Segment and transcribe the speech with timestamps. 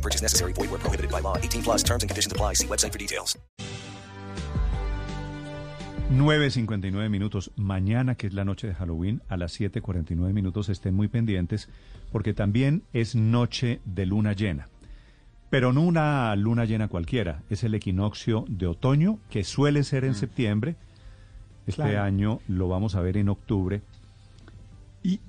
[0.00, 0.52] No purchase necessary.
[0.54, 1.36] Void where prohibited by law.
[1.36, 2.54] 18 plus terms and conditions apply.
[2.54, 3.36] See website for details.
[6.10, 7.50] 9.59 minutos.
[7.56, 11.68] Mañana, que es la noche de Halloween, a las 7.49 minutos, estén muy pendientes
[12.10, 14.68] porque también es noche de luna llena.
[15.50, 20.14] Pero no una luna llena cualquiera, es el equinoccio de otoño, que suele ser en
[20.14, 20.74] septiembre.
[21.66, 22.02] Este Claro.
[22.02, 23.82] año lo vamos a ver en octubre.
[25.04, 25.20] Y,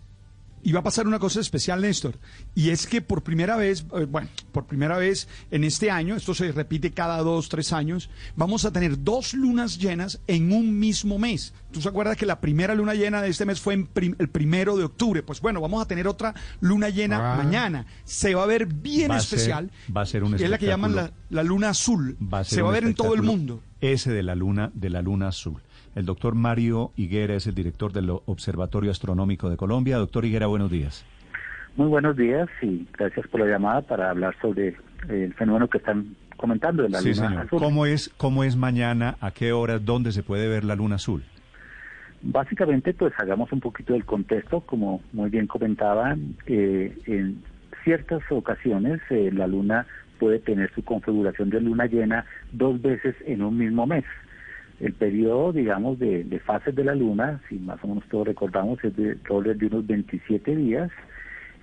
[0.64, 2.20] y va a pasar una cosa especial, Néstor,
[2.56, 6.34] y es que por primera vez, eh, bueno, por primera vez en este año, esto
[6.34, 11.18] se repite cada dos, tres años, vamos a tener dos lunas llenas en un mismo
[11.18, 11.54] mes.
[11.72, 14.27] ¿Tú se acuerdas que la primera luna llena de este mes fue en prim- el
[14.30, 15.24] primero de octubre?
[15.24, 17.38] Pues bueno, vamos a tener otra luna llena Ah.
[17.38, 17.86] mañana.
[18.04, 19.72] Se va a ver bien Va a ser- especial.
[19.96, 20.96] va a ser un Es la que llaman
[21.30, 22.18] la, luna azul.
[22.22, 23.62] Va a ser se va a ver en todo el mundo.
[23.80, 25.62] Ese de la luna, de la luna azul.
[25.96, 29.98] El doctor Mario Higuera es el director del Observatorio Astronómico de Colombia.
[29.98, 31.04] Doctor Higuera, buenos días.
[31.78, 34.76] Muy buenos días y gracias por la llamada para hablar sobre eh,
[35.10, 37.46] el fenómeno que están comentando de la sí, luna señor.
[37.46, 37.60] azul.
[37.60, 39.16] ¿Cómo es, ¿Cómo es mañana?
[39.22, 39.84] ¿A qué horas?
[39.85, 41.24] ¿Dónde se puede ver la luna azul?
[42.24, 47.41] Básicamente, pues hagamos un poquito del contexto, como muy bien comentaba, eh, en
[47.84, 49.88] ciertas ocasiones eh, la luna
[50.20, 54.05] puede tener su configuración de luna llena dos veces en un mismo mes.
[54.80, 58.84] El periodo, digamos, de, de fases de la luna, si más o menos todos recordamos,
[58.84, 60.91] es de de unos 27 días,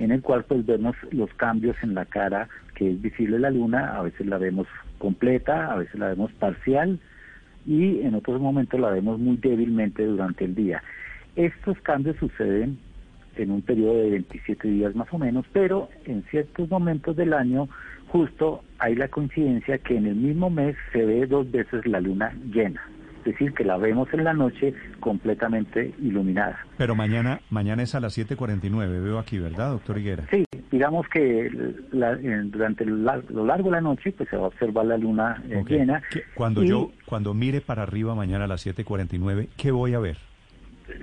[0.01, 3.97] en el cual pues vemos los cambios en la cara que es visible la luna,
[3.97, 4.67] a veces la vemos
[4.99, 7.01] completa, a veces la vemos parcial,
[7.67, 10.83] y en otros momentos la vemos muy débilmente durante el día.
[11.37, 12.79] Estos cambios suceden
[13.37, 17.69] en un periodo de 27 días más o menos, pero en ciertos momentos del año
[18.09, 22.35] justo hay la coincidencia que en el mismo mes se ve dos veces la luna
[22.53, 22.83] llena,
[23.33, 26.59] decir, que la vemos en la noche completamente iluminada.
[26.77, 30.25] Pero mañana, mañana es a las 7.49, veo aquí, ¿verdad, doctor Higuera?
[30.31, 31.51] Sí, digamos que
[31.93, 34.99] la- durante lo lar- lo largo de la noche pues se va a observar la
[34.99, 36.03] luna eh, llena.
[36.11, 39.99] ¿Qué- Cuando y- yo, cuando mire para arriba mañana a las 7.49, ¿qué voy a
[39.99, 40.17] ver?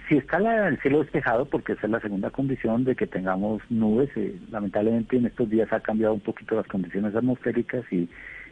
[0.09, 3.61] si está la- el cielo despejado, porque esa es la segunda condición de que tengamos
[3.69, 8.09] nubes, eh, lamentablemente en estos días ha cambiado un poquito las condiciones atmosféricas y,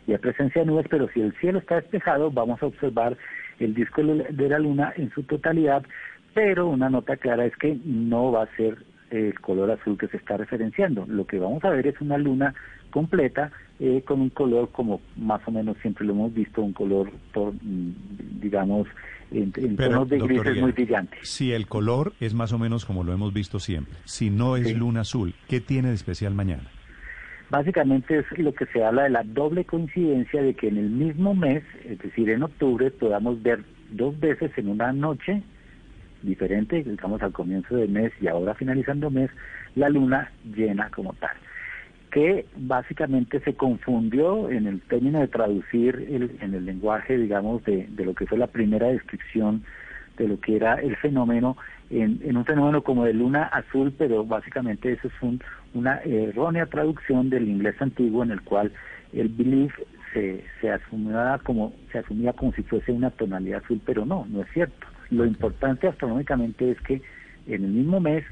[0.07, 3.17] y hay presencia de nubes, pero si el cielo está despejado, vamos a observar
[3.59, 5.83] el disco de la- luna en su totalidad,
[6.33, 8.77] pero una nota clara es que no va a ser
[9.11, 11.05] el color azul que se está referenciando.
[11.07, 12.55] Lo que vamos a ver es una luna
[12.89, 17.11] completa eh, con un color como más o menos siempre lo hemos visto, un color,
[17.33, 18.87] por, mm, digamos,
[19.31, 21.19] en, en Pero, tonos de grises muy brillantes.
[21.23, 24.67] Si el color es más o menos como lo hemos visto siempre, si no es
[24.67, 24.73] Sí.
[24.75, 26.71] luna azul, ¿qué tiene de especial mañana?
[27.53, 31.35] Básicamente es lo que se habla de la doble coincidencia de que en el mismo
[31.35, 33.59] mes, es decir, en octubre, podamos ver
[33.91, 35.43] dos veces en una noche
[36.23, 39.29] diferente, digamos al comienzo del mes y ahora finalizando mes,
[39.75, 41.37] la luna llena como tal,
[42.09, 47.85] que básicamente se confundió en el término de traducir el- en el lenguaje, digamos, de,
[47.87, 49.63] de lo que fue la primera descripción
[50.17, 51.55] de lo que era el fenómeno
[52.01, 55.41] en, en un fenómeno como de luna azul, pero básicamente eso es un-
[55.73, 58.71] una errónea traducción del inglés antiguo en el cual
[59.11, 59.73] el belief
[60.13, 64.41] se, se asumía como se asumía como si fuese una tonalidad azul, pero no, no
[64.41, 64.87] es cierto.
[65.09, 67.01] Lo importante astronómicamente es que
[67.47, 68.23] en el mismo mes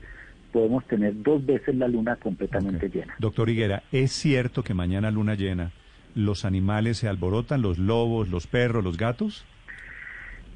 [0.52, 3.14] podemos tener dos veces la luna completamente llena.
[3.20, 5.72] Doctor Higuera, ¿es cierto que mañana luna llena
[6.14, 9.46] los animales se alborotan, los lobos, los perros, los gatos?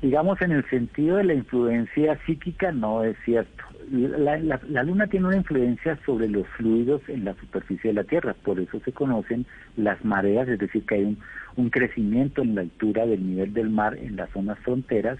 [0.06, 3.64] Digamos en el sentido de la influencia psíquica no es cierto.
[3.90, 8.60] La, luna tiene una influencia sobre los fluidos en la superficie de la Tierra, por
[8.60, 11.18] eso se conocen las mareas, es decir, que hay un,
[11.56, 15.18] un crecimiento en la altura del nivel del mar en las zonas fronteras,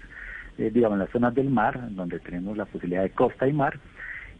[0.56, 3.80] eh, digamos en las zonas del mar, donde tenemos la posibilidad de costa y mar,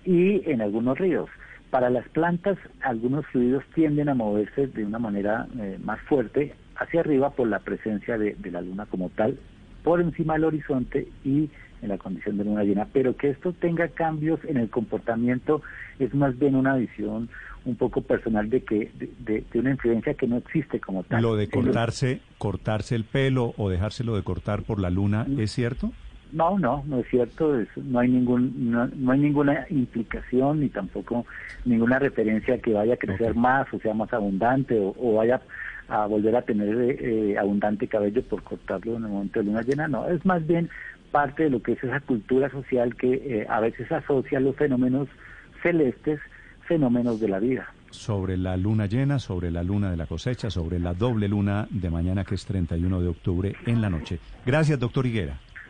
[0.04, 1.28] y en algunos ríos.
[1.70, 7.00] Para las plantas, algunos fluidos tienden a moverse de una manera eh, más fuerte hacia
[7.00, 9.36] arriba por la presencia de la luna como tal,
[9.86, 11.48] por encima del horizonte y
[11.80, 12.88] en la condición de luna llena.
[12.92, 15.62] Pero que esto tenga cambios en el comportamiento
[16.00, 17.28] es más bien una visión
[17.64, 21.22] un poco personal de que de, de- de una influencia que no existe como tal.
[21.22, 25.92] Lo de cortarse, cortarse el pelo o dejárselo de cortar por la luna, ¿es cierto?
[26.32, 27.58] No, no, no es cierto.
[27.58, 31.24] es- no hay ningún, no, no hay ninguna implicación ni tampoco
[31.64, 35.40] ninguna referencia a que vaya a crecer más o sea más abundante o, o vaya
[35.88, 39.86] a volver a tener eh, abundante cabello por cortarlo en el momento de luna llena,
[39.86, 40.68] no, es más bien
[41.12, 45.08] parte de lo que es esa cultura social que eh, a veces asocia los fenómenos
[45.62, 46.20] celestes,
[46.66, 47.66] fenómenos de la vida.
[47.90, 51.88] Sobre la luna llena, sobre la luna de la cosecha, sobre la doble luna de
[51.88, 54.18] mañana que es 31 de octubre en la noche.
[54.44, 55.38] Gracias, doctor Higuera.